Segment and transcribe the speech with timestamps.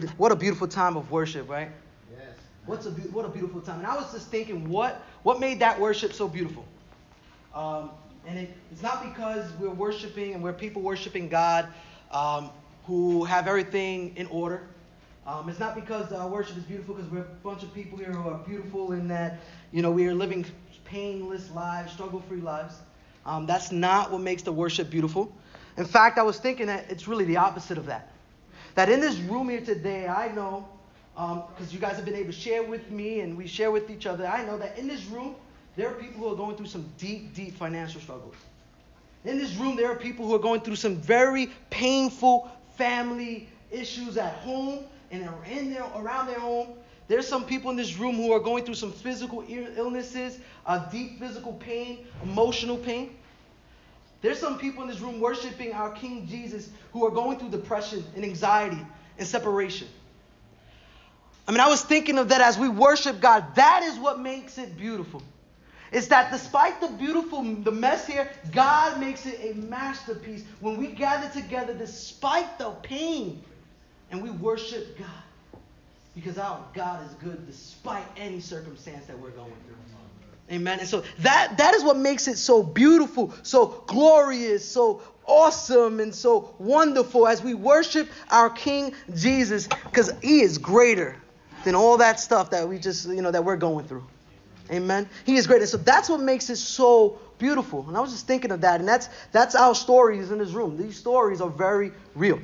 [0.00, 0.10] good.
[0.10, 1.70] What a beautiful time of worship, right?
[2.12, 2.36] Yes.
[2.66, 3.78] What's a what a beautiful time.
[3.78, 6.64] And I was just thinking, what what made that worship so beautiful?
[7.54, 7.90] Um,
[8.26, 11.68] and it, it's not because we're worshiping and we're people worshiping God
[12.10, 12.50] um,
[12.84, 14.62] who have everything in order.
[15.26, 18.12] Um, it's not because our worship is beautiful because we're a bunch of people here
[18.12, 19.40] who are beautiful in that,
[19.72, 20.44] you know, we are living
[20.84, 22.76] painless lives, struggle-free lives.
[23.24, 25.32] Um, that's not what makes the worship beautiful.
[25.76, 28.12] In fact, I was thinking that it's really the opposite of that.
[28.76, 30.68] That in this room here today, I know,
[31.14, 33.90] because um, you guys have been able to share with me and we share with
[33.90, 35.34] each other, I know that in this room,
[35.76, 38.34] there are people who are going through some deep, deep financial struggles.
[39.24, 44.18] In this room, there are people who are going through some very painful family issues
[44.18, 46.74] at home and in their, around their home.
[47.08, 51.18] There's some people in this room who are going through some physical illnesses, uh, deep
[51.18, 53.16] physical pain, emotional pain.
[54.26, 58.02] There's some people in this room worshiping our King Jesus who are going through depression
[58.16, 58.84] and anxiety
[59.18, 59.86] and separation.
[61.46, 63.44] I mean, I was thinking of that as we worship God.
[63.54, 65.22] That is what makes it beautiful.
[65.92, 70.88] It's that despite the beautiful, the mess here, God makes it a masterpiece when we
[70.88, 73.40] gather together despite the pain
[74.10, 75.60] and we worship God.
[76.16, 79.95] Because our God is good despite any circumstance that we're going through.
[80.50, 80.78] Amen.
[80.78, 86.14] And so that, that is what makes it so beautiful, so glorious, so awesome, and
[86.14, 91.16] so wonderful as we worship our King Jesus, because he is greater
[91.64, 94.04] than all that stuff that we just, you know, that we're going through.
[94.70, 95.08] Amen.
[95.24, 95.66] He is greater.
[95.66, 97.84] So that's what makes it so beautiful.
[97.88, 98.80] And I was just thinking of that.
[98.80, 100.76] And that's that's our stories in this room.
[100.76, 102.40] These stories are very real.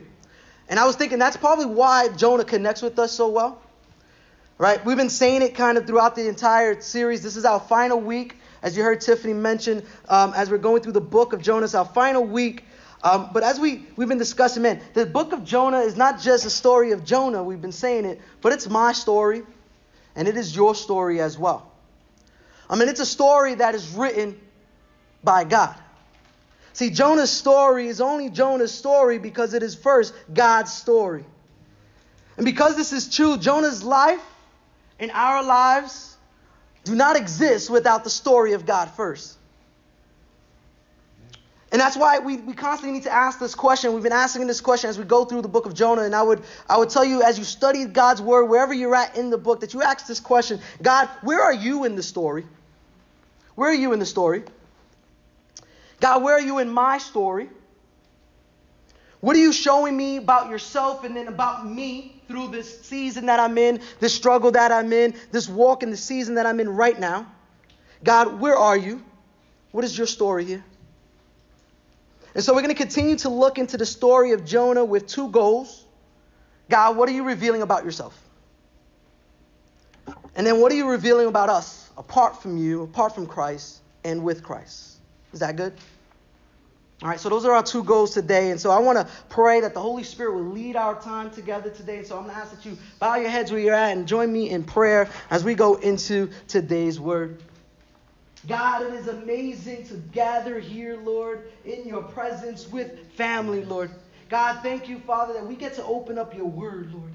[0.69, 3.61] And I was thinking that's probably why Jonah connects with us so well.
[4.63, 4.85] Right?
[4.85, 7.21] We've been saying it kind of throughout the entire series.
[7.21, 10.93] This is our final week, as you heard Tiffany mention, um, as we're going through
[10.93, 11.67] the book of Jonah.
[11.75, 12.63] Our final week.
[13.03, 16.47] Um, but as we, we've been discussing, man, the book of Jonah is not just
[16.47, 19.43] a story of Jonah, we've been saying it, but it's my story,
[20.15, 21.69] and it is your story as well.
[22.71, 24.39] I mean, it's a story that is written
[25.25, 25.75] by God.
[26.73, 31.25] See, Jonah's story is only Jonah's story because it is first God's story.
[32.37, 34.23] And because this is true, Jonah's life
[35.03, 36.17] and our lives
[36.85, 39.37] do not exist without the story of God first.
[41.73, 43.95] And that's why we, we constantly need to ask this question.
[43.95, 46.03] We've been asking this question as we go through the book of Jonah.
[46.03, 49.17] And I would, I would tell you, as you study God's word, wherever you're at
[49.17, 52.47] in the book, that you ask this question God, where are you in the story?
[53.57, 54.45] Where are you in the story?
[55.99, 57.49] God, where are you in my story?
[59.21, 63.39] What are you showing me about yourself and then about me through this season that
[63.39, 66.69] I'm in, this struggle that I'm in, this walk in the season that I'm in
[66.71, 67.31] right now?
[68.03, 69.05] God, where are you?
[69.71, 70.65] What is your story here?
[72.35, 75.29] And so we're going to continue to look into the story of Jonah with two
[75.29, 75.85] goals.
[76.71, 78.19] God, what are you revealing about yourself?
[80.35, 84.25] And then what are you revealing about us apart from you, apart from Christ, and
[84.25, 84.97] with Christ?
[85.35, 85.75] Is that good?
[87.03, 88.53] All right, so those are our two goals today.
[88.53, 91.69] And so I want to pray that the Holy Spirit will lead our time together
[91.69, 91.99] today.
[91.99, 94.07] And so I'm going to ask that you bow your heads where you're at and
[94.07, 97.43] join me in prayer as we go into today's word.
[98.47, 103.91] God, it is amazing to gather here, Lord, in your presence with family, Lord.
[104.29, 107.11] God, thank you, Father, that we get to open up your word, Lord.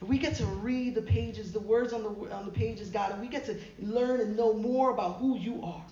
[0.00, 3.20] We get to read the pages, the words on the, on the pages, God, and
[3.20, 5.82] we get to learn and know more about who you are.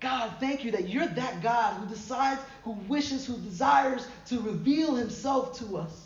[0.00, 4.94] God, thank you that you're that God who decides, who wishes, who desires to reveal
[4.94, 6.04] himself to us.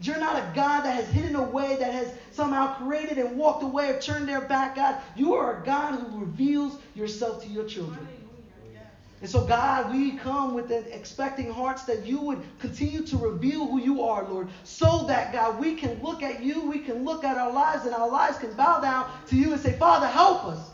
[0.00, 3.90] You're not a God that has hidden away, that has somehow created and walked away
[3.90, 5.00] or turned their back, God.
[5.14, 8.06] You are a God who reveals yourself to your children.
[9.20, 13.78] And so, God, we come with expecting hearts that you would continue to reveal who
[13.78, 17.38] you are, Lord, so that, God, we can look at you, we can look at
[17.38, 20.73] our lives, and our lives can bow down to you and say, Father, help us.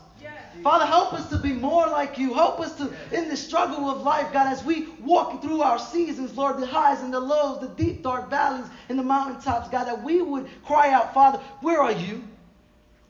[0.63, 2.33] Father, help us to be more like you.
[2.33, 6.35] Help us to, in the struggle of life, God, as we walk through our seasons,
[6.37, 10.03] Lord, the highs and the lows, the deep, dark valleys and the mountaintops, God, that
[10.03, 12.23] we would cry out, Father, where are you?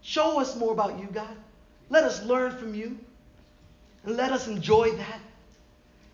[0.01, 1.35] Show us more about you, God.
[1.89, 2.97] Let us learn from you.
[4.03, 5.19] And let us enjoy that.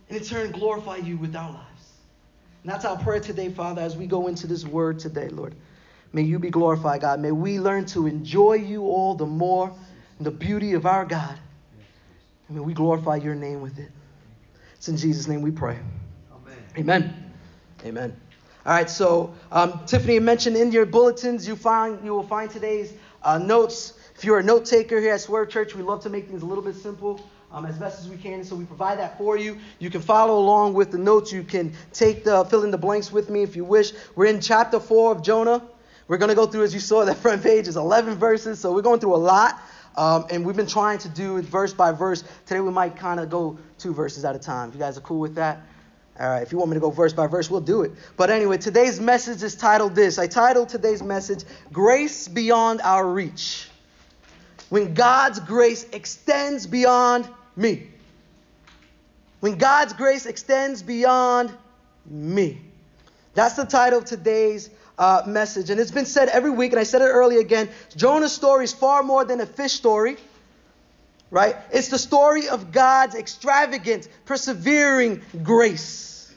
[0.09, 1.91] And in turn, glorify you with our lives.
[2.63, 5.55] And that's our prayer today, Father, as we go into this word today, Lord.
[6.13, 7.19] May you be glorified, God.
[7.19, 9.73] May we learn to enjoy you all the more
[10.19, 11.37] the beauty of our God.
[12.49, 13.91] I mean, we glorify your name with it.
[14.75, 15.77] It's in Jesus' name we pray.
[16.31, 16.57] Amen.
[16.77, 17.33] Amen.
[17.85, 18.21] Amen.
[18.65, 22.93] All right, so um, Tiffany mentioned in your bulletins, you find you will find today's
[23.23, 23.93] uh, notes.
[24.15, 26.45] If you're a note taker here at Swerve Church, we love to make things a
[26.45, 27.21] little bit simple.
[27.51, 28.43] um, as best as we can.
[28.43, 29.57] So we provide that for you.
[29.79, 31.31] You can follow along with the notes.
[31.31, 33.93] You can take the fill in the blanks with me if you wish.
[34.15, 35.63] We're in chapter four of Jonah.
[36.07, 38.59] We're going to go through, as you saw, that front page is 11 verses.
[38.59, 39.59] So we're going through a lot.
[39.97, 42.23] Um, and we've been trying to do it verse by verse.
[42.45, 44.69] Today we might kind of go two verses at a time.
[44.69, 45.61] If you guys are cool with that.
[46.19, 47.91] All right, if you want me to go verse by verse, we'll do it.
[48.15, 50.17] But anyway, today's message is titled this.
[50.17, 53.69] I titled today's message, Grace Beyond Our Reach.
[54.69, 57.87] When God's grace extends beyond me.
[59.39, 61.55] When God's grace extends beyond
[62.05, 62.61] me.
[63.35, 65.69] That's the title of today's uh, message.
[65.69, 68.73] And it's been said every week, and I said it earlier again Jonah's story is
[68.73, 70.17] far more than a fish story
[71.29, 71.55] right?
[71.71, 76.33] It's the story of God's extravagant, persevering grace.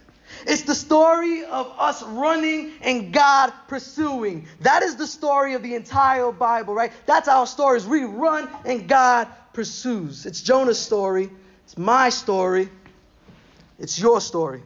[0.46, 4.46] It's the story of us running and God pursuing.
[4.60, 6.92] That is the story of the entire Bible, right?
[7.06, 7.86] That's our stories.
[7.86, 10.24] We run and God pursues.
[10.24, 11.30] It's Jonah's story.
[11.64, 12.70] It's my story.
[13.78, 14.62] It's your story.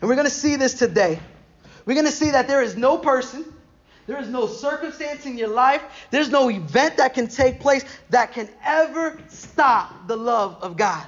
[0.00, 1.18] And we're going to see this today.
[1.88, 3.46] We're going to see that there is no person,
[4.06, 8.34] there is no circumstance in your life, there's no event that can take place that
[8.34, 11.06] can ever stop the love of God.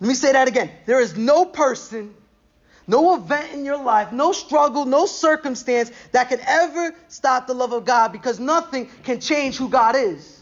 [0.00, 0.70] Let me say that again.
[0.86, 2.14] There is no person,
[2.86, 7.74] no event in your life, no struggle, no circumstance that can ever stop the love
[7.74, 10.40] of God because nothing can change who God is.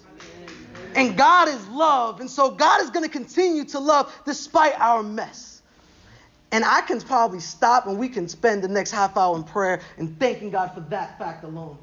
[0.94, 2.20] And God is love.
[2.20, 5.58] And so God is going to continue to love despite our mess.
[6.50, 9.81] And I can probably stop and we can spend the next half hour in prayer
[9.99, 11.77] and thanking God for that fact alone.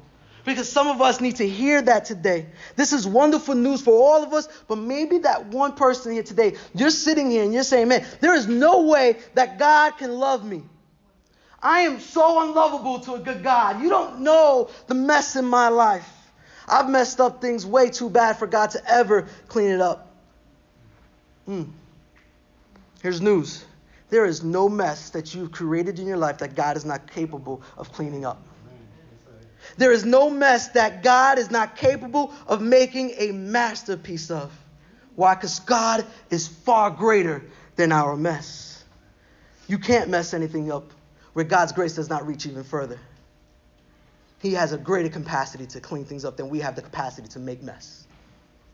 [0.44, 2.46] Because some of us need to hear that today.
[2.76, 6.56] This is wonderful news for all of us, but maybe that one person here today,
[6.72, 10.44] you're sitting here and you're saying, man, there is no way that God can love
[10.44, 10.62] me.
[11.60, 13.82] I am so unlovable to a good God.
[13.82, 16.08] You don't know the mess in my life.
[16.68, 20.14] I've messed up things way too bad for God to ever clean it up.
[21.48, 21.70] Mm.
[23.02, 23.64] Here's news
[24.08, 27.62] there is no mess that you've created in your life that God is not capable
[27.76, 28.42] of cleaning up.
[29.76, 34.56] There is no mess that God is not capable of making a masterpiece of.
[35.16, 35.34] Why?
[35.34, 37.42] Because God is far greater
[37.74, 38.84] than our mess.
[39.66, 40.92] You can't mess anything up
[41.32, 42.98] where God's grace does not reach even further.
[44.40, 47.38] He has a greater capacity to clean things up than we have the capacity to
[47.38, 48.06] make mess.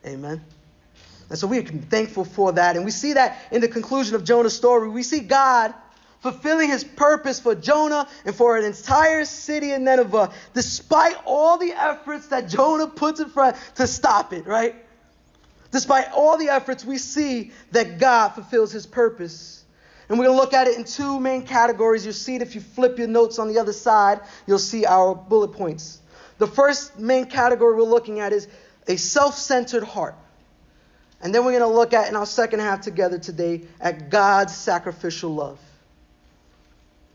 [0.05, 0.45] Amen.
[1.33, 2.77] And so we are thankful for that.
[2.77, 4.91] And we see that in the conclusion of Jonah's story.
[4.91, 5.73] We see God
[6.21, 11.73] fulfilling his purpose for Jonah and for an entire city in Nineveh, despite all the
[11.73, 14.77] efforts that Jonah puts in front to stop it, right?
[15.71, 19.65] Despite all the efforts, we see that God fulfills his purpose.
[20.11, 22.05] And we're going to look at it in two main categories.
[22.05, 25.15] You'll see it if you flip your notes on the other side, you'll see our
[25.15, 25.99] bullet points.
[26.37, 28.49] The first main category we're looking at is
[28.87, 30.15] a self centered heart.
[31.23, 34.55] And then we're going to look at, in our second half together today, at God's
[34.55, 35.59] sacrificial love.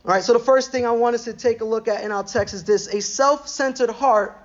[0.06, 2.14] All right, so the first thing I want us to take a look at in
[2.14, 4.38] our text is this a self centered heart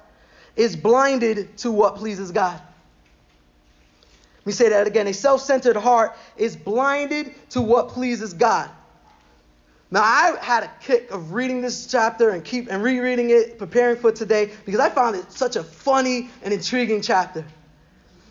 [0.56, 2.61] is blinded to what pleases God.
[4.38, 5.06] Let me say that again.
[5.06, 8.69] A self centered heart is blinded to what pleases God.
[9.93, 13.97] Now, I had a kick of reading this chapter and keep and rereading it, preparing
[13.97, 17.44] for today, because I found it such a funny and intriguing chapter.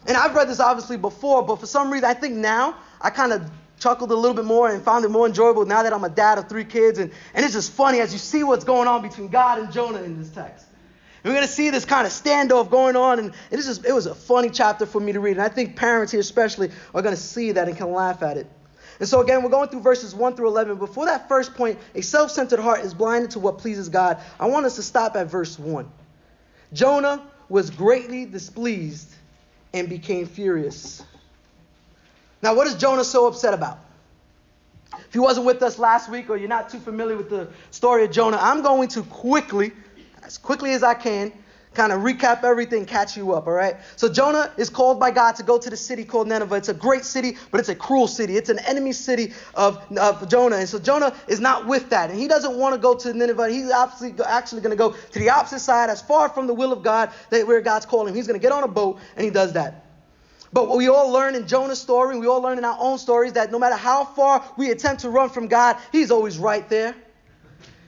[0.07, 3.33] And I've read this obviously before, but for some reason, I think now I kind
[3.33, 3.50] of
[3.80, 6.38] chuckled a little bit more and found it more enjoyable now that I'm a dad
[6.38, 7.00] of three kids.
[7.00, 10.01] And, and it's just funny as you see what's going on between God and Jonah
[10.03, 10.65] in this text.
[11.24, 13.20] And we're going to see this kind of standoff going on.
[13.20, 15.34] And it, is just, it was a funny chapter for me to read.
[15.34, 18.38] And I think parents here, especially, are going to see that and can laugh at
[18.38, 18.48] it.
[19.00, 20.77] And so, again, we're going through verses 1 through 11.
[20.77, 24.20] Before that first point, a self centered heart is blinded to what pleases God.
[24.39, 25.91] I want us to stop at verse 1.
[26.74, 29.12] Jonah was greatly displeased
[29.74, 31.04] and became furious.
[32.42, 33.80] Now, what is Jonah so upset about?
[35.08, 38.04] If you wasn't with us last week or you're not too familiar with the story
[38.06, 39.72] of Jonah, I'm going to quickly,
[40.24, 41.32] as quickly as I can,
[41.74, 43.78] kind of recap everything, catch you up, all right?
[43.96, 46.56] So Jonah is called by God to go to the city called Nineveh.
[46.56, 48.36] It's a great city, but it's a cruel city.
[48.36, 50.58] It's an enemy city of, of Jonah.
[50.58, 52.10] And so Jonah is not with that.
[52.10, 53.50] And he doesn't want to go to Nineveh.
[53.50, 56.74] He's actually, actually going to go to the opposite side, as far from the will
[56.74, 58.16] of God, that where God's calling him.
[58.16, 59.86] He's going to get on a boat, and he does that.
[60.54, 63.34] But what we all learn in Jonah's story, we all learn in our own stories,
[63.34, 66.94] that no matter how far we attempt to run from God, He's always right there.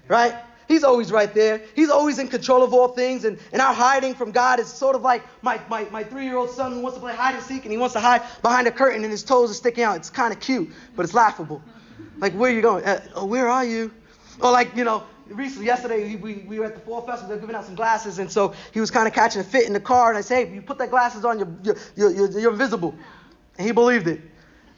[0.08, 0.36] Right?
[0.68, 1.62] He's always right there.
[1.76, 3.26] He's always in control of all things.
[3.26, 6.38] And, and our hiding from God is sort of like my, my, my three year
[6.38, 8.68] old son who wants to play hide and seek and he wants to hide behind
[8.68, 9.98] a curtain and his toes are sticking out.
[9.98, 11.62] It's kind of cute, but it's laughable.
[12.18, 12.86] Like, where are you going?
[12.86, 13.92] Uh, oh, where are you?
[14.42, 17.30] Or like, you know, recently, yesterday, we, we were at the fall festival.
[17.30, 19.74] They're giving out some glasses, and so he was kind of catching a fit in
[19.74, 20.10] the car.
[20.10, 22.96] And I said, "Hey, you put that glasses on, you're you're, you're, you're invisible."
[23.58, 24.22] And he believed it.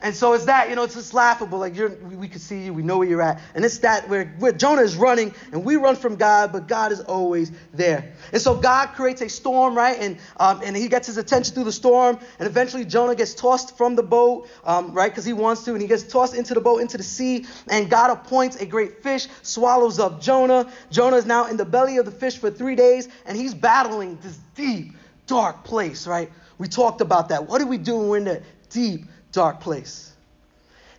[0.06, 1.58] And so it's that, you know, it's just laughable.
[1.58, 3.42] Like you're, we, can see you, we know where you're at.
[3.56, 6.92] And it's that where, where Jonah is running and we run from God, but God
[6.92, 8.14] is always there.
[8.32, 9.98] And so God creates a storm, right?
[10.00, 12.20] And, um, and he gets his attention through the storm.
[12.38, 15.12] And eventually Jonah gets tossed from the boat, um, right?
[15.12, 15.72] Because he wants to.
[15.72, 17.48] And he gets tossed into the boat, into the sea.
[17.68, 20.72] And God appoints a great fish, swallows up Jonah.
[20.92, 23.10] Jonah is now in the belly of the fish for three days.
[23.26, 24.92] And he's battling this deep,
[25.26, 26.32] dark place, right?
[26.60, 27.50] We talked about that.
[27.50, 30.13] What do we do when that deep, dark place.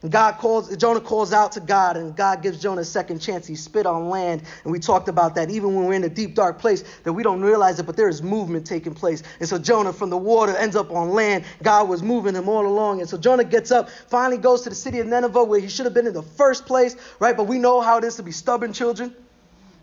[0.02, 3.47] And God calls, Jonah calls out to God, and God gives Jonah a second chance.
[3.47, 5.50] He spit on land, and we talked about that.
[5.50, 8.09] Even when we're in a deep, dark place, that we don't realize it, but there
[8.09, 9.23] is movement taking place.
[9.40, 11.45] And so Jonah, from the water, ends up on land.
[11.62, 14.76] God was moving him all along, and so Jonah gets up, finally goes to the
[14.76, 17.37] city of Nineveh, where he should have been in the first place, right?
[17.37, 19.14] But we know how it is to be stubborn children.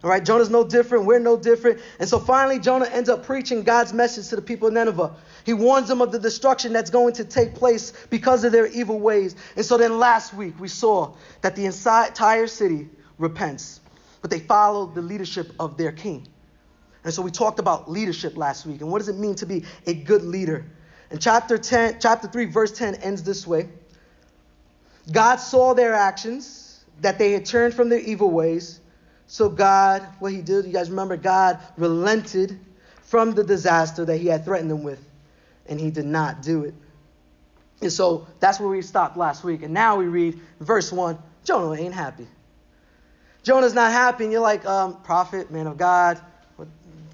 [0.04, 1.06] All right, Jonah's no different.
[1.06, 1.80] We're no different.
[1.98, 5.16] And so finally, Jonah ends up preaching God's message to the people of Nineveh.
[5.46, 9.00] He warns them of the destruction that's going to take place because of their evil
[9.00, 9.36] ways.
[9.56, 13.80] And so then last week, we saw that the entire city repents,
[14.22, 16.28] but they follow the leadership of their king.
[17.06, 19.64] And so we talked about leadership last week and what does it mean to be
[19.88, 20.66] a good leader.
[21.12, 23.70] And chapter 10, chapter 3, verse 10 ends this way.
[25.12, 28.80] God saw their actions, that they had turned from their evil ways.
[29.28, 32.60] So God, what he did, you guys remember, God relented
[33.04, 35.04] from the disaster that he had threatened them with,
[35.68, 36.74] and he did not do it.
[37.82, 39.64] And so that's where we stopped last week.
[39.64, 42.28] And now we read verse 1 Jonah ain't happy.
[43.44, 46.22] Jonah's not happy, and you're like, um, prophet, man of God,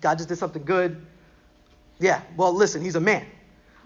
[0.02, 1.06] God just did something good.
[2.00, 3.26] Yeah, well, listen, he's a man.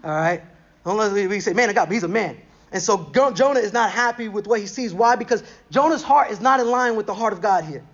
[0.04, 0.42] All right?
[0.84, 2.36] Unless we say man of God, but he's a man.
[2.72, 4.92] And so Jonah is not happy with what he sees.
[4.92, 5.16] Why?
[5.16, 7.84] Because Jonah's heart is not in line with the heart of God here.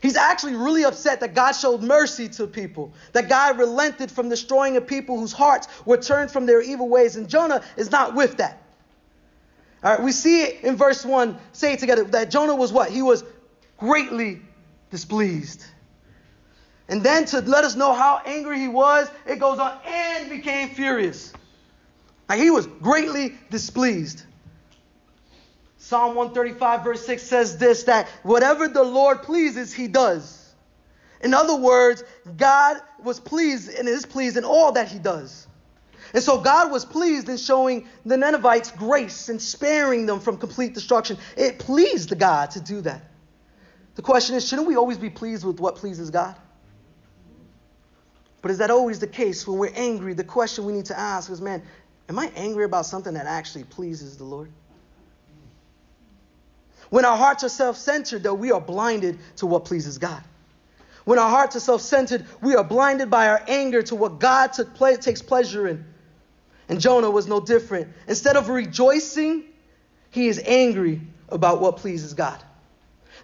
[0.00, 4.76] He's actually really upset that God showed mercy to people, that God relented from destroying
[4.76, 7.16] a people whose hearts were turned from their evil ways.
[7.16, 8.62] And Jonah is not with that.
[9.82, 12.90] All right, we see it in verse 1, say it together, that Jonah was what?
[12.90, 13.24] He was
[13.76, 14.40] greatly
[14.90, 15.64] displeased.
[16.88, 20.70] And then to let us know how angry he was, it goes on, and became
[20.70, 21.32] furious.
[22.28, 24.22] Like he was greatly displeased.
[25.78, 30.44] Psalm 135, verse 6 says this that whatever the Lord pleases, he does.
[31.20, 32.02] In other words,
[32.36, 35.46] God was pleased and is pleased in all that he does.
[36.14, 40.74] And so God was pleased in showing the Ninevites grace and sparing them from complete
[40.74, 41.18] destruction.
[41.36, 43.02] It pleased the God to do that.
[43.94, 46.34] The question is shouldn't we always be pleased with what pleases God?
[48.42, 50.14] But is that always the case when we're angry?
[50.14, 51.62] The question we need to ask is man,
[52.08, 54.50] am I angry about something that actually pleases the Lord?
[56.90, 60.22] When our hearts are self centered, though, we are blinded to what pleases God.
[61.04, 64.52] When our hearts are self centered, we are blinded by our anger to what God
[64.74, 65.84] play, takes pleasure in.
[66.68, 67.88] And Jonah was no different.
[68.06, 69.44] Instead of rejoicing,
[70.10, 72.42] he is angry about what pleases God.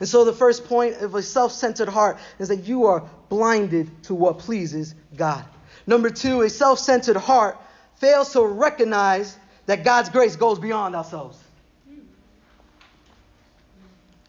[0.00, 4.04] And so, the first point of a self centered heart is that you are blinded
[4.04, 5.44] to what pleases God.
[5.86, 7.58] Number two, a self centered heart
[7.96, 11.38] fails to recognize that God's grace goes beyond ourselves.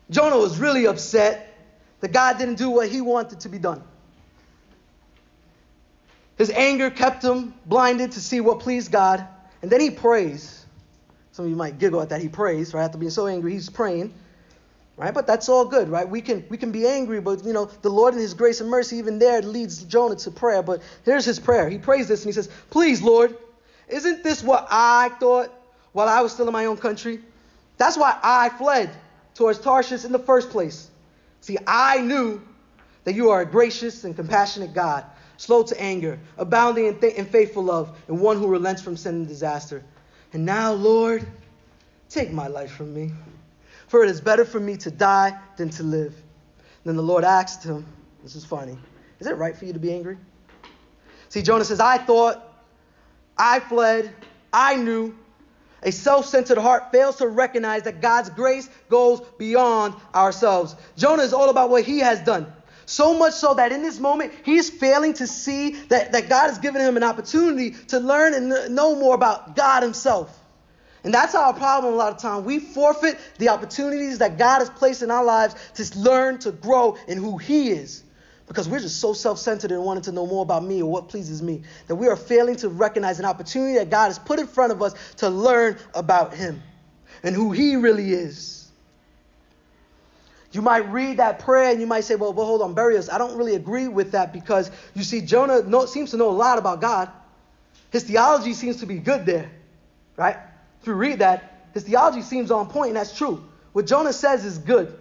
[0.09, 1.53] Jonah was really upset
[2.01, 3.83] that God didn't do what he wanted to be done.
[6.37, 9.25] His anger kept him blinded to see what pleased God.
[9.61, 10.65] And then he prays.
[11.31, 12.21] Some of you might giggle at that.
[12.21, 12.83] He prays, right?
[12.83, 14.13] After being so angry, he's praying.
[14.97, 15.13] Right?
[15.13, 16.07] But that's all good, right?
[16.07, 18.69] We can we can be angry, but you know, the Lord in his grace and
[18.69, 20.63] mercy, even there, leads Jonah to prayer.
[20.63, 21.69] But here's his prayer.
[21.69, 23.35] He prays this and he says, Please, Lord,
[23.89, 25.51] isn't this what I thought
[25.91, 27.19] while I was still in my own country?
[27.77, 28.89] That's why I fled
[29.35, 30.89] towards Tarshish in the first place.
[31.41, 32.41] See, I knew
[33.03, 35.05] that you are a gracious and compassionate God,
[35.37, 39.15] slow to anger, abounding in, th- in faithful love, and one who relents from sin
[39.15, 39.83] and disaster.
[40.33, 41.25] And now, Lord,
[42.09, 43.11] take my life from me,
[43.87, 46.15] for it is better for me to die than to live.
[46.83, 47.85] Then the Lord asked him,
[48.23, 48.77] This is funny,
[49.19, 50.17] is it right for you to be angry?
[51.29, 52.41] See, Jonah says, I thought,
[53.37, 54.13] I fled,
[54.53, 55.15] I knew,
[55.85, 60.75] a self centered heart fails to recognize that God's grace goes beyond ourselves.
[60.97, 62.51] Jonah is all about what he has done.
[62.87, 66.59] So much so that in this moment, he's failing to see that, that God has
[66.59, 70.37] given him an opportunity to learn and know more about God himself.
[71.03, 72.45] And that's our problem a lot of time.
[72.45, 76.97] We forfeit the opportunities that God has placed in our lives to learn to grow
[77.07, 78.03] in who he is
[78.47, 81.09] because we're just so self centered and wanting to know more about me or what
[81.09, 84.47] pleases me that we are failing to recognize an opportunity that God has put in
[84.47, 86.61] front of us to learn about Him
[87.23, 88.69] and who He really is.
[90.51, 93.17] You might read that prayer and you might say, well, well hold on, Berrios, I
[93.17, 96.57] don't really agree with that because you see, Jonah know, seems to know a lot
[96.57, 97.09] about God.
[97.91, 99.51] His theology seems to be good there,
[100.15, 100.37] right?
[100.81, 103.43] If you read that, his theology seems on point, and that's true.
[103.73, 104.97] What Jonah says is good.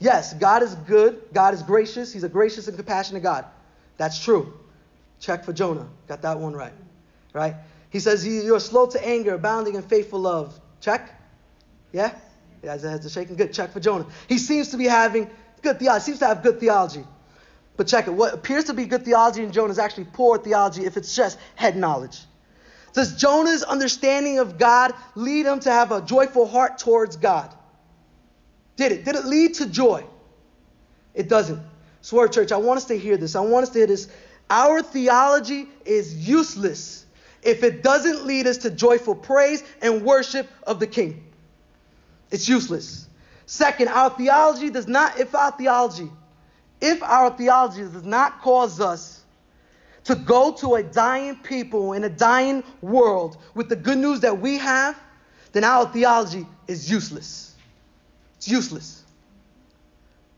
[0.00, 1.22] Yes, God is good.
[1.32, 2.12] God is gracious.
[2.12, 3.44] He's a gracious and compassionate God.
[3.98, 4.58] That's true.
[5.20, 5.86] Check for Jonah.
[6.08, 6.72] Got that one right.
[7.34, 7.54] Right?
[7.90, 10.58] He says, You're slow to anger, abounding in faithful love.
[10.80, 11.14] Check?
[11.92, 12.14] Yeah?
[12.62, 13.36] Yeah, his heads shaking.
[13.36, 13.52] Good.
[13.52, 14.06] Check for Jonah.
[14.26, 15.30] He seems to be having
[15.62, 16.04] good theology.
[16.04, 17.04] Seems to have good theology.
[17.76, 18.10] But check it.
[18.10, 21.38] What appears to be good theology in Jonah is actually poor theology if it's just
[21.56, 22.18] head knowledge.
[22.92, 27.54] Does Jonah's understanding of God lead him to have a joyful heart towards God?
[28.80, 29.04] Did it?
[29.04, 30.02] Did it lead to joy?
[31.12, 31.60] It doesn't.
[32.00, 33.36] Swerve Church, I want us to hear this.
[33.36, 34.08] I want us to hear this.
[34.48, 37.04] Our theology is useless
[37.42, 41.22] if it doesn't lead us to joyful praise and worship of the King.
[42.30, 43.06] It's useless.
[43.44, 46.08] Second, our theology does not, if our theology,
[46.80, 49.22] if our theology does not cause us
[50.04, 54.40] to go to a dying people in a dying world with the good news that
[54.40, 54.98] we have,
[55.52, 57.49] then our theology is useless.
[58.40, 59.04] It's useless.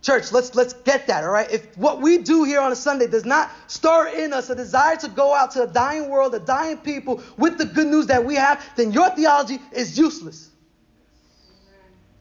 [0.02, 1.48] Church, let's let's get that, all right?
[1.52, 4.96] If what we do here on a Sunday does not stir in us a desire
[4.96, 8.24] to go out to a dying world, a dying people with the good news that
[8.24, 10.50] we have, then your theology is useless.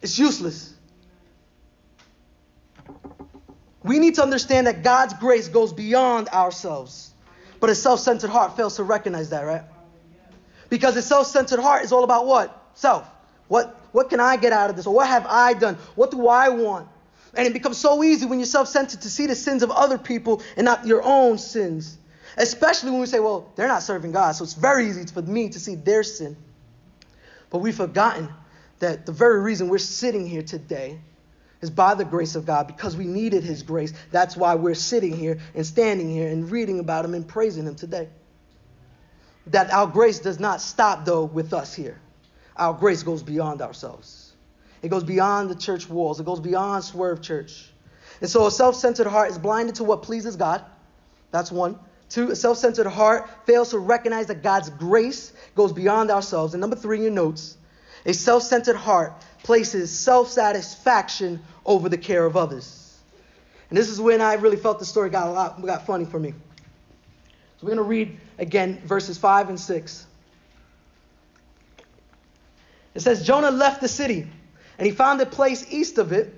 [0.03, 0.71] It's useless.
[3.81, 7.09] We need to understand that God's grace goes beyond ourselves.
[7.59, 9.63] But a self-centered heart fails to recognize that, right?
[10.69, 12.69] Because a self-centered heart is all about what?
[12.75, 13.09] Self.
[13.47, 14.87] What what can I get out of this?
[14.87, 15.75] Or what have I done?
[15.95, 16.87] What do I want?
[17.33, 19.97] And it becomes so easy when you're self centered to see the sins of other
[19.97, 21.97] people and not your own sins.
[22.37, 25.49] Especially when we say, well, they're not serving God, so it's very easy for me
[25.49, 26.37] to see their sin.
[27.49, 28.29] But we've forgotten
[28.79, 30.99] that the very reason we're sitting here today
[31.59, 33.93] is by the grace of God because we needed His grace.
[34.11, 37.75] That's why we're sitting here and standing here and reading about Him and praising Him
[37.75, 38.07] today.
[39.47, 41.99] That our grace does not stop, though, with us here
[42.55, 44.33] our grace goes beyond ourselves.
[44.81, 46.19] It goes beyond the church walls.
[46.19, 47.71] It goes beyond Swerve Church.
[48.19, 50.63] And so a self centered heart is blinded to what pleases God.
[51.31, 51.79] That's one.
[52.09, 56.53] Two, a self centered heart fails to recognize that God's grace goes beyond ourselves.
[56.53, 57.57] And number three in your notes,
[58.05, 62.97] a self centered heart places self satisfaction over the care of others.
[63.69, 66.19] And this is when I really felt the story got a lot got funny for
[66.19, 66.31] me.
[66.31, 70.07] So we're going to read again verses 5 and 6.
[72.93, 74.27] It says Jonah left the city
[74.77, 76.33] and he found a place east of it.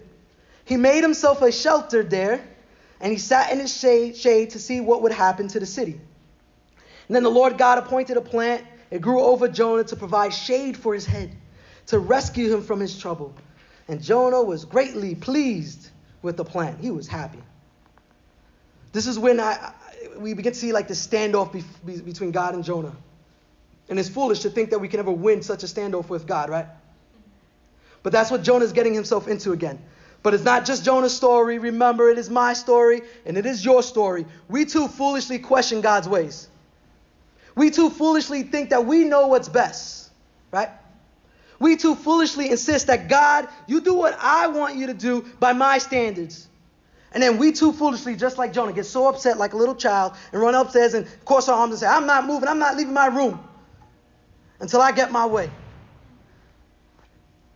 [0.65, 2.43] He made himself a shelter there
[2.99, 5.99] and he sat in its shade, shade to see what would happen to the city.
[7.07, 8.65] And then the Lord God appointed a plant.
[8.91, 11.35] It grew over Jonah to provide shade for his head,
[11.87, 13.33] to rescue him from his trouble.
[13.87, 15.89] And Jonah was greatly pleased
[16.21, 16.79] with the plant.
[16.79, 17.41] He was happy.
[18.93, 19.73] This is when I,
[20.17, 21.63] we begin to see like the standoff be,
[21.99, 22.95] between God and Jonah.
[23.89, 26.49] And it's foolish to think that we can ever win such a standoff with God,
[26.49, 26.67] right?
[28.01, 29.79] But that's what Jonah's getting himself into again.
[30.21, 31.57] But it's not just Jonah's story.
[31.59, 34.25] Remember, it is my story and it is your story.
[34.47, 36.47] We too foolishly question God's ways.
[37.55, 40.09] We too foolishly think that we know what's best,
[40.51, 40.69] right?
[41.59, 45.53] We too foolishly insist that God, you do what I want you to do by
[45.53, 46.47] my standards.
[47.11, 50.13] And then we too foolishly, just like Jonah, get so upset like a little child
[50.31, 52.93] and run upstairs and cross our arms and say, I'm not moving, I'm not leaving
[52.93, 53.39] my room
[54.63, 55.51] until I get my way.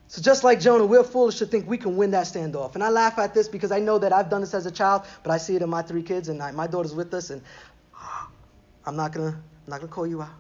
[0.10, 2.76] So just like Jonah, we're foolish to think we can win that standoff.
[2.76, 5.04] And I laugh at this because I know that I've done this as a child,
[5.24, 7.42] but I see it in my three kids, and I, my daughter's with us, and
[7.96, 8.30] ah,
[8.86, 10.36] I'm not gonna, I'm not gonna call you out.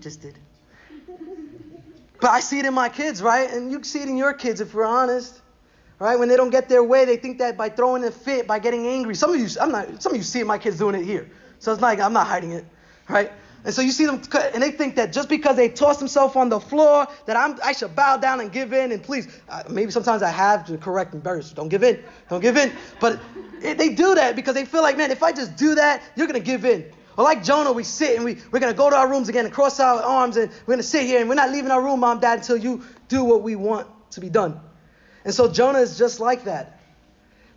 [0.00, 0.36] Just did.
[2.20, 3.48] But I see it in my kids, right?
[3.48, 5.40] And you see it in your kids if we're honest.
[6.00, 6.18] Right?
[6.18, 8.86] When they don't get their way, they think that by throwing a fit, by getting
[8.86, 9.14] angry.
[9.14, 10.02] Some of you, I'm not.
[10.02, 11.30] Some of you see my kids doing it here,
[11.60, 12.64] so it's like I'm not hiding it,
[13.08, 13.30] right?
[13.64, 14.22] And so you see them,
[14.54, 17.72] and they think that just because they toss themselves on the floor, that I'm, I
[17.72, 18.90] should bow down and give in.
[18.92, 21.50] And please, uh, maybe sometimes I have to correct embarrass.
[21.52, 22.02] Don't give in.
[22.30, 22.72] Don't give in.
[23.00, 23.20] But
[23.60, 26.26] it, they do that because they feel like, man, if I just do that, you're
[26.26, 26.90] going to give in.
[27.18, 29.44] Or like Jonah, we sit and we, we're going to go to our rooms again
[29.44, 31.82] and cross our arms and we're going to sit here and we're not leaving our
[31.82, 34.58] room, mom, dad, until you do what we want to be done.
[35.24, 36.80] And so Jonah is just like that.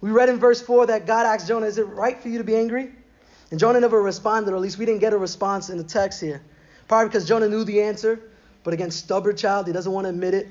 [0.02, 2.44] We read in verse 4 that God asked Jonah, Is it right for you to
[2.44, 2.92] be angry?
[3.54, 6.20] And Jonah never responded, or at least we didn't get a response in the text
[6.20, 6.42] here.
[6.88, 8.20] Probably because Jonah knew the answer,
[8.63, 10.48] but again, stubborn child, he doesn't want to admit it.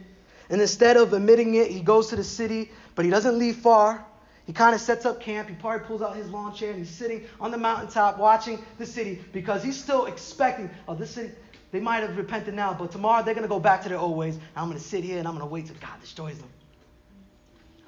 [0.50, 4.06] And instead of admitting it, he goes to the city, but he doesn't leave far.
[4.46, 5.48] He kind of sets up camp.
[5.48, 8.86] He probably pulls out his lawn chair and he's sitting on the mountaintop watching the
[8.86, 11.32] city because he's still expecting, oh, this city,
[11.72, 14.16] they might have repented now, but tomorrow they're going to go back to their old
[14.16, 14.38] ways.
[14.54, 16.50] I'm going to sit here and I'm going to wait till God destroys them.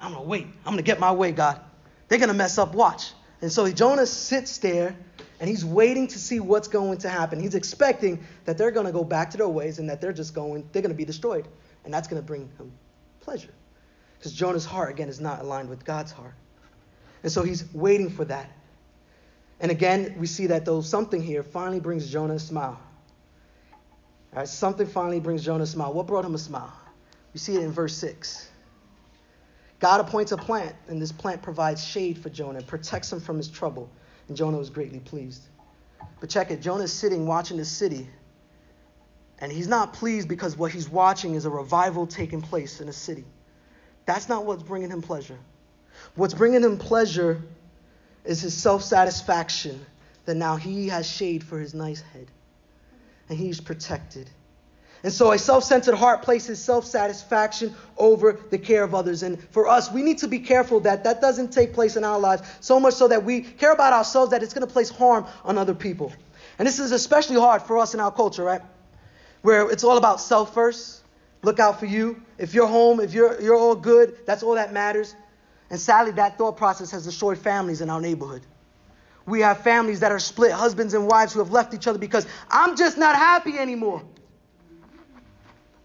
[0.01, 0.47] I'm going to wait.
[0.65, 1.61] I'm going to get my way, God.
[2.09, 2.75] They're going to mess up.
[2.75, 3.13] Watch.
[3.41, 4.95] And so Jonah sits there
[5.39, 7.39] And he's waiting to see what's going to happen.
[7.39, 10.33] He's expecting that they're going to go back to their ways and that they're just
[10.33, 11.47] going, they're going to be destroyed.
[11.83, 12.71] And that's going to bring him
[13.19, 13.53] pleasure.
[14.17, 16.33] Because Jonah's heart, again, is not aligned with God's heart.
[17.23, 18.49] And so he's waiting for that.
[19.59, 22.79] And again, we see that though something here finally brings Jonah a smile.
[24.33, 25.93] All right, something finally brings Jonah a smile.
[25.93, 26.73] What brought him a smile?
[27.33, 28.49] We see it in verse 6.
[29.79, 33.37] God appoints a plant, and this plant provides shade for Jonah and protects him from
[33.37, 33.89] his trouble.
[34.27, 35.43] And Jonah was greatly pleased.
[36.19, 38.07] But check it Jonah is sitting watching the city,
[39.39, 42.93] and he's not pleased because what he's watching is a revival taking place in a
[42.93, 43.25] city.
[44.05, 45.37] That's not what's bringing him pleasure.
[46.15, 47.41] What's bringing him pleasure
[48.23, 49.85] is his self satisfaction
[50.25, 52.27] that now he has shade for his nice head
[53.29, 54.29] and he's protected.
[55.05, 59.21] And so a self centered heart places self satisfaction over the care of others.
[59.21, 62.19] And for us, we need to be careful that that doesn't take place in our
[62.19, 65.27] lives so much so that we care about ourselves that it's going to place harm
[65.43, 66.11] on other people.
[66.57, 68.61] And this is especially hard for us in our culture, right?
[69.43, 71.03] Where it's all about self first.
[71.43, 72.19] Look out for you.
[72.39, 75.13] If you're home, if you're, you're all good, that's all that matters.
[75.69, 78.41] And sadly, that thought process has destroyed families in our neighborhood.
[79.27, 82.25] We have families that are split, husbands and wives who have left each other because
[82.49, 84.01] I'm just not happy anymore.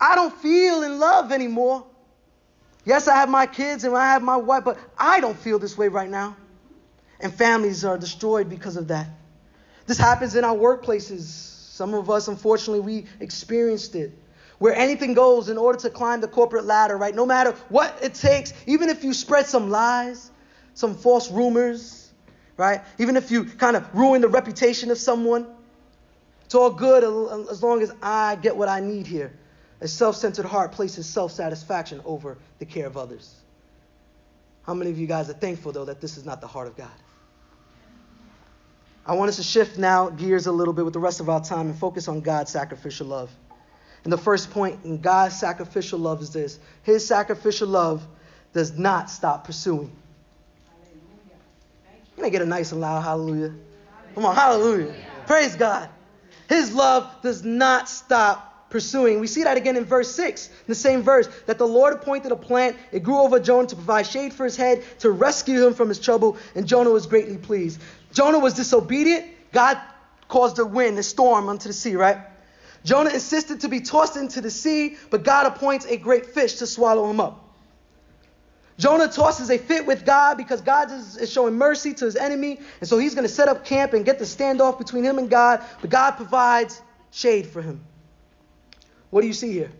[0.01, 1.87] I don't feel in love anymore.
[2.85, 5.77] Yes, I have my kids and I have my wife, but I don't feel this
[5.77, 6.37] way right now.
[7.21, 9.07] And families are destroyed because of that.
[9.87, 11.21] This happens in our workplaces.
[11.21, 14.13] Some of us, unfortunately, we experienced it
[14.59, 17.15] where anything goes in order to climb the corporate ladder, right?
[17.15, 20.31] No matter what it takes, even if you spread some lies,
[20.75, 22.11] some false rumors,
[22.59, 22.83] right?
[22.99, 25.47] Even if you kind of ruin the reputation of someone,
[26.45, 27.05] it's all good
[27.51, 29.33] as long as I get what I need here.
[29.81, 33.35] A self centered heart places self satisfaction over the care of others.
[34.63, 36.77] How many of you guys are thankful, though, that this is not the heart of
[36.77, 36.89] God?
[39.07, 41.43] I want us to shift now gears a little bit with the rest of our
[41.43, 43.31] time and focus on God's sacrificial love.
[44.05, 48.07] And the first point in God's sacrificial love is this His sacrificial love
[48.53, 49.91] does not stop pursuing.
[52.17, 53.55] Can I get a nice and loud hallelujah?
[54.15, 54.95] Come on, hallelujah.
[55.27, 55.89] Praise God.
[56.49, 59.21] His love does not stop pursuing.
[59.21, 62.33] We see that again in verse 6, in the same verse, that the Lord appointed
[62.33, 62.77] a plant.
[62.93, 65.99] It grew over Jonah to provide shade for his head, to rescue him from his
[65.99, 67.81] trouble, and Jonah was greatly pleased.
[68.13, 69.27] Jonah was disobedient.
[69.53, 69.79] God
[70.29, 72.19] caused a wind, a storm unto the sea, right?
[72.85, 76.67] Jonah insisted to be tossed into the sea, but God appoints a great fish to
[76.67, 77.45] swallow him up.
[78.79, 82.89] Jonah tosses a fit with God because God is showing mercy to his enemy, and
[82.89, 85.63] so he's going to set up camp and get the standoff between him and God,
[85.83, 86.81] but God provides
[87.11, 87.85] shade for him.
[89.11, 89.71] What do you see here?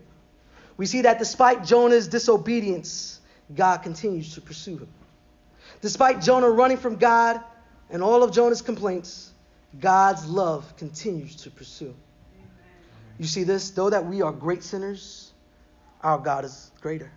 [0.77, 3.19] We see that despite Jonah's disobedience,
[3.53, 4.89] God continues to pursue him.
[5.81, 7.41] Despite Jonah running from God
[7.89, 9.31] and all of Jonah's complaints,
[9.79, 11.95] God's love continues to pursue.
[13.17, 13.71] You see this?
[13.71, 15.31] Though that we are great sinners,
[16.01, 17.11] our God is greater.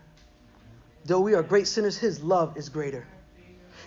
[1.05, 3.07] Though we are great sinners, his love is greater.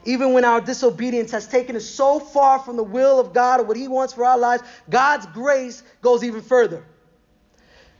[0.05, 3.63] Even when our disobedience has taken us so far from the will of God or
[3.63, 6.83] what he wants for our lives, God's grace goes even further.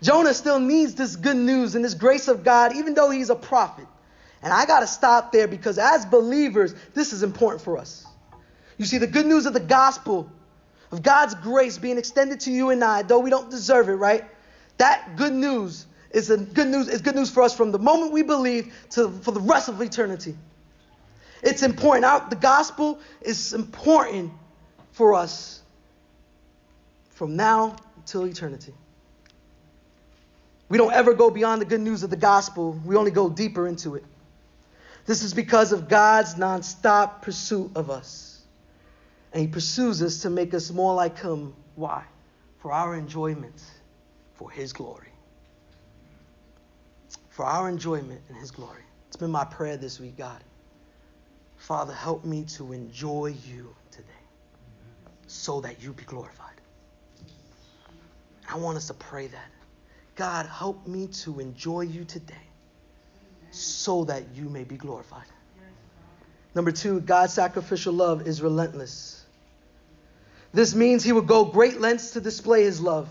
[0.02, 3.36] Jonah still needs this good news and this grace of God, even though he's a
[3.36, 3.88] prophet.
[4.44, 8.06] And I got to stop there because as believers, this is important for us.
[8.78, 10.30] You see, the good news of the gospel
[10.92, 14.24] of God's grace being extended to you and I, though we don't deserve it, right?
[14.78, 18.14] That good news is a good news is good news for us from the moment
[18.14, 20.36] we believe to for the rest of eternity.
[21.44, 22.06] It's important.
[22.06, 24.32] Our, the gospel is important
[24.94, 25.62] for us
[27.10, 28.74] from now till eternity.
[30.70, 32.80] We don't ever go beyond the good news of the gospel.
[32.86, 34.04] We only go deeper into it.
[35.06, 38.42] This is because of God's nonstop pursuit of us.
[39.32, 41.54] And he pursues us to make us more like him.
[41.76, 42.04] Why?
[42.60, 43.62] For our enjoyment,
[44.34, 45.08] for his glory.
[47.30, 48.82] For our enjoyment and his glory.
[49.08, 50.44] It's been my prayer this week, God.
[51.56, 54.08] Father, help me to enjoy you today
[55.28, 56.60] so that you be glorified.
[58.50, 59.57] I want us to pray that.
[60.18, 62.34] God, help me to enjoy you today
[63.52, 65.28] so that you may be glorified.
[66.56, 69.24] Number two, God's sacrificial love is relentless.
[70.54, 73.08] This means he would go great lengths to display his love.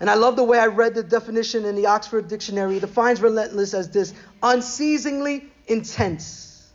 [0.00, 2.78] And I love the way I read the definition in the Oxford Dictionary.
[2.78, 6.68] It defines relentless as this unceasingly intense.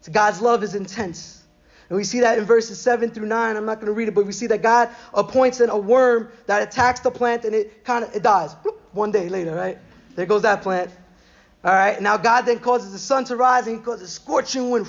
[0.00, 1.40] So God's love is intense.
[1.90, 3.56] And we see that in verses 7 through 9.
[3.56, 6.62] I'm not going to read it, but we see that God appoints a worm that
[6.62, 8.54] attacks the plant and it kind of it dies.
[8.92, 9.78] One day later, right?
[10.16, 10.90] There goes that plant.
[11.64, 12.00] All right.
[12.00, 14.86] Now God then causes the sun to rise and he causes scorching wind.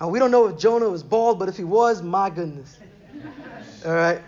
[0.00, 2.76] And we don't know if Jonah was bald, but if he was, my goodness.
[3.84, 4.20] All right.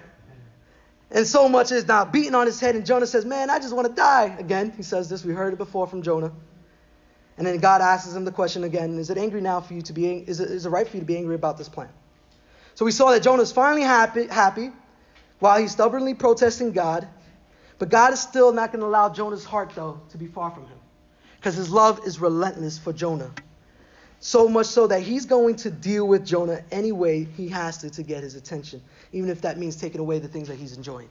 [1.11, 3.75] And so much is now beating on his head, and Jonah says, Man, I just
[3.75, 4.37] want to die.
[4.39, 5.25] Again, he says this.
[5.25, 6.33] We heard it before from Jonah.
[7.37, 9.93] And then God asks him the question again Is it angry now for you to
[9.93, 11.89] be, is it, is it right for you to be angry about this plan?
[12.75, 14.71] So we saw that Jonah is finally happy, happy
[15.39, 17.09] while he's stubbornly protesting God.
[17.81, 20.65] But God is still not going to allow Jonah's heart, though, to be far from
[20.65, 20.79] him.
[21.37, 23.31] Because his love is relentless for Jonah.
[24.21, 27.89] So much so that he's going to deal with Jonah any way he has to
[27.89, 31.09] to get his attention, even if that means taking away the things that he's enjoying.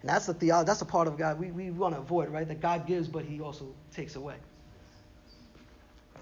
[0.00, 2.48] And that's the theology, that's a part of God we, we want to avoid, right?
[2.48, 4.36] That God gives, but he also takes away.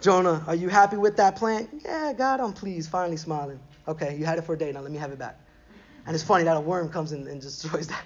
[0.00, 1.68] Jonah, are you happy with that plan?
[1.84, 3.60] Yeah, God, I'm pleased, finally smiling.
[3.86, 5.38] Okay, you had it for a day, now let me have it back.
[6.04, 8.02] And it's funny that a worm comes in and destroys that.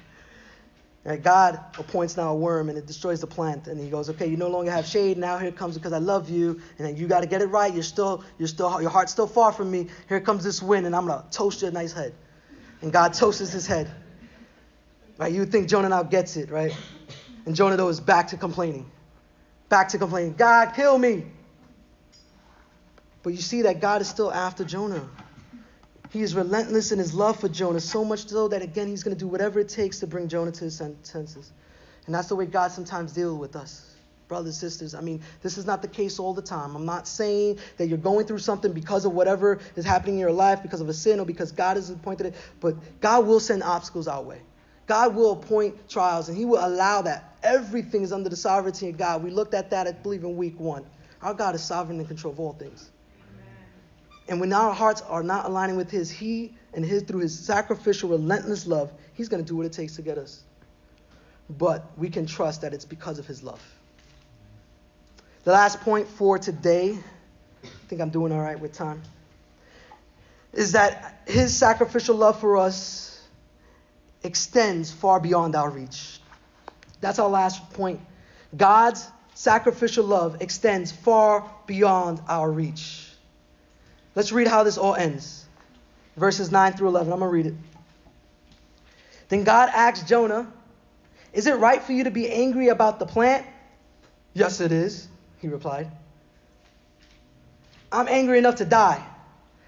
[1.02, 3.68] Right, God appoints now a worm and it destroys the plant.
[3.68, 5.16] And he goes, okay, you no longer have shade.
[5.16, 6.60] Now here comes because I love you.
[6.76, 7.72] And then you got to get it right.
[7.72, 9.86] You're still, you're still, your heart's still far from me.
[10.10, 12.12] Here comes this wind and I'm to toast your nice head.
[12.82, 13.90] And God toasts his head.
[15.16, 15.32] Right?
[15.32, 16.76] You think Jonah now gets it, right?
[17.46, 18.90] And Jonah though is back to complaining.
[19.70, 20.34] Back to complaining.
[20.34, 21.24] God, kill me.
[23.22, 25.08] But you see that God is still after Jonah.
[26.10, 29.16] He is relentless in his love for Jonah, so much so that, again, he's going
[29.16, 31.52] to do whatever it takes to bring Jonah to his senses.
[32.06, 33.94] And that's the way God sometimes deals with us,
[34.26, 34.94] brothers, sisters.
[34.94, 36.74] I mean, this is not the case all the time.
[36.74, 40.32] I'm not saying that you're going through something because of whatever is happening in your
[40.32, 42.34] life, because of a sin, or because God has appointed it.
[42.58, 44.40] But God will send obstacles our way.
[44.88, 47.36] God will appoint trials, and He will allow that.
[47.44, 49.22] Everything is under the sovereignty of God.
[49.22, 50.84] We looked at that, I believe, in week one.
[51.22, 52.90] Our God is sovereign and control of all things.
[54.30, 58.10] And when our hearts are not aligning with His, He and His through His sacrificial,
[58.10, 60.44] relentless love, He's going to do what it takes to get us.
[61.50, 63.60] But we can trust that it's because of His love.
[65.42, 66.96] The last point for today,
[67.64, 69.02] I think I'm doing all right with time,
[70.52, 73.20] is that His sacrificial love for us
[74.22, 76.20] extends far beyond our reach.
[77.00, 77.98] That's our last point.
[78.56, 82.99] God's sacrificial love extends far beyond our reach.
[84.14, 85.46] Let's read how this all ends.
[86.16, 87.12] Verses 9 through 11.
[87.12, 87.54] I'm going to read it.
[89.28, 90.52] Then God asked Jonah,
[91.32, 93.46] Is it right for you to be angry about the plant?
[94.34, 95.90] Yes, it is, he replied.
[97.92, 99.04] I'm angry enough to die.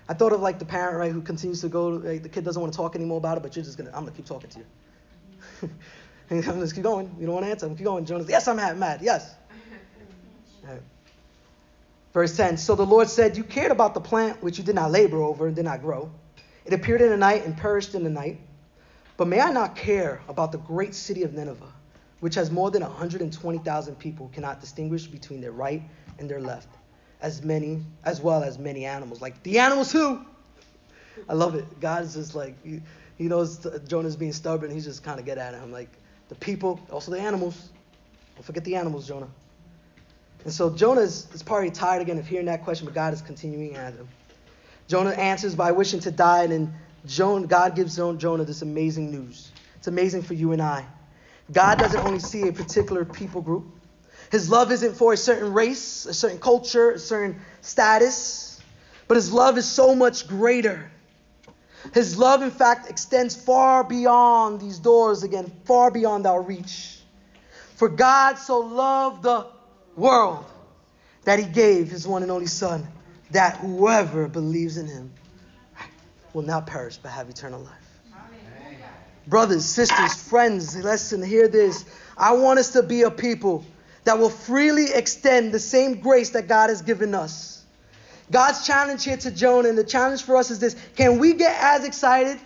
[0.09, 2.61] I thought of like the parent, right, who continues to go, like, the kid doesn't
[2.61, 4.27] want to talk anymore about it, but you're just going to, I'm going to keep
[4.27, 5.71] talking to you.
[6.31, 7.15] and I'm just keep going.
[7.19, 7.67] You don't want to answer.
[7.67, 8.05] I'm keep going.
[8.05, 9.01] Jonah's, yes, I'm mad.
[9.03, 9.35] Yes.
[12.13, 14.91] Verse 10 So the Lord said, You cared about the plant which you did not
[14.91, 16.11] labor over and did not grow.
[16.65, 18.39] It appeared in the night and perished in the night.
[19.17, 21.73] But may I not care about the great city of Nineveh,
[22.21, 25.83] which has more than 120,000 people who cannot distinguish between their right
[26.19, 26.69] and their left,
[27.21, 29.21] as many, as well as many animals.
[29.21, 30.25] Like the animals who?
[31.29, 31.81] I love it.
[31.81, 32.81] God is just like, he,
[33.17, 34.71] he knows Jonah's being stubborn.
[34.71, 35.71] He's just kind of get at him.
[35.71, 35.91] Like
[36.29, 37.71] the people, also the animals.
[38.35, 39.29] Don't forget the animals, Jonah.
[40.45, 43.23] And so Jonah is, is probably tired again of hearing that question, but God is
[43.23, 44.09] continuing at him.
[44.89, 46.75] Jonah answers by wishing to die, and then
[47.07, 49.51] Jonah, God gives Jonah this amazing news.
[49.77, 50.85] It's amazing for you and I.
[51.51, 53.67] God doesn't only see a particular people group.
[54.31, 58.63] His love isn't for a certain race, a certain culture, a certain status,
[59.09, 60.91] but his love is so much greater.
[61.93, 67.01] His love, in fact, extends far beyond these doors again, far beyond our reach.
[67.75, 69.47] For God so loved the
[69.97, 70.45] world
[71.25, 72.87] that he gave his one and only Son,
[73.31, 75.13] that whoever believes in him
[76.33, 77.73] will not perish but have eternal life.
[78.15, 78.79] Amen.
[79.27, 81.85] Brothers, sisters, friends, listen, hear this.
[82.17, 83.65] I want us to be a people
[84.05, 87.65] that will freely extend the same grace that God has given us.
[88.31, 91.57] God's challenge here to Jonah, and the challenge for us is this can we get
[91.61, 92.39] as excited?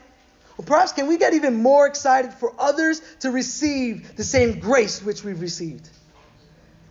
[0.59, 5.02] Or perhaps can we get even more excited for others to receive the same grace
[5.02, 5.88] which we've received?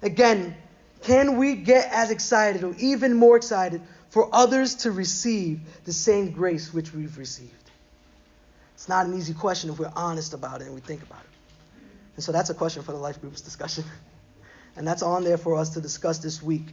[0.05, 0.55] Again,
[1.01, 6.31] can we get as excited or even more excited for others to receive the same
[6.31, 7.51] grace which we've received?
[8.75, 11.83] It's not an easy question if we're honest about it and we think about it.
[12.15, 13.83] And so that's a question for the life groups discussion.
[14.77, 16.65] And that's on there for us to discuss this week.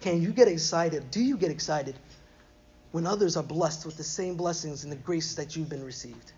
[0.00, 1.10] Can you get excited?
[1.10, 1.94] Do you get excited
[2.92, 6.32] when others are blessed with the same blessings and the grace that you've been received?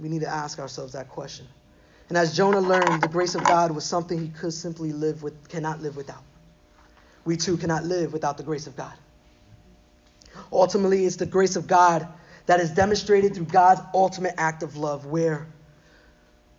[0.00, 1.46] We need to ask ourselves that question.
[2.08, 5.48] And as Jonah learned, the grace of God was something he could simply live with,
[5.48, 6.22] cannot live without.
[7.24, 8.94] We too cannot live without the grace of God.
[10.50, 12.08] Ultimately, it's the grace of God
[12.46, 15.46] that is demonstrated through God's ultimate act of love, where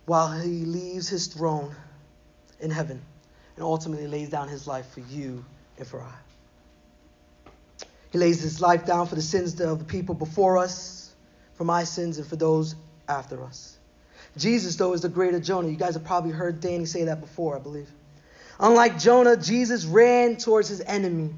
[0.06, 1.76] while he leaves his throne
[2.60, 3.02] in heaven
[3.56, 5.44] and ultimately lays down his life for you
[5.78, 6.14] and for I.
[8.12, 11.16] He lays his life down for the sins of the people before us,
[11.56, 12.76] for my sins and for those
[13.08, 13.79] after us.
[14.40, 15.68] Jesus, though, is the greater Jonah.
[15.68, 17.90] You guys have probably heard Danny say that before, I believe.
[18.60, 21.34] Unlike Jonah, Jesus ran towards his enemy,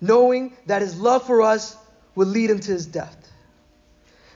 [0.00, 1.76] knowing that his love for us
[2.14, 3.16] would lead him to his death.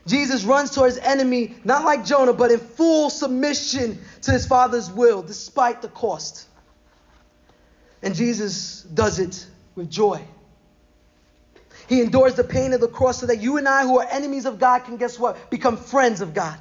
[0.07, 4.89] Jesus runs towards his enemy, not like Jonah, but in full submission to his Father's
[4.91, 6.47] will, despite the cost.
[8.01, 9.45] And Jesus does it
[9.75, 10.23] with joy.
[11.87, 14.45] He endures the pain of the cross so that you and I, who are enemies
[14.45, 15.49] of God, can guess what?
[15.49, 16.57] Become friends of God.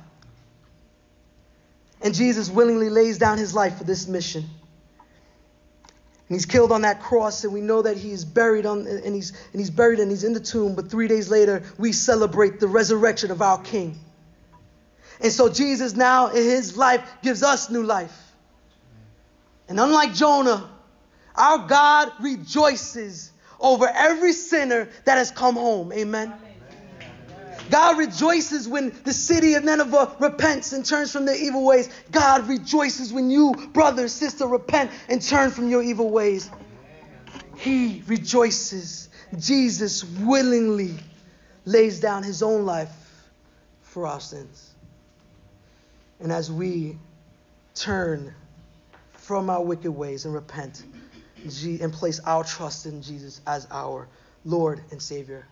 [2.02, 4.42] And Jesus willingly lays down his life for this mission.
[4.42, 9.14] And he's killed on that cross, and we know that he is buried on, and
[9.14, 10.74] he's and he's buried and he's in the tomb.
[10.74, 13.98] But three days later, we celebrate the resurrection of our King.
[15.20, 18.16] And so Jesus now in his life gives us new life.
[19.68, 20.68] And unlike Jonah,
[21.34, 25.92] our God rejoices over every sinner that has come home.
[25.92, 26.32] Amen.
[27.70, 31.88] God rejoices when the city of Nineveh repents and turns from their evil ways.
[32.10, 36.50] God rejoices when you, brother, sister, repent and turn from your evil ways.
[37.56, 39.08] He rejoices.
[39.38, 40.94] Jesus willingly
[41.64, 42.90] lays down his own life
[43.82, 44.74] for our sins.
[46.18, 46.98] And as we
[47.74, 48.34] turn
[49.12, 50.82] from our wicked ways and repent
[51.42, 54.08] and place our trust in Jesus as our
[54.44, 55.46] Lord and Savior,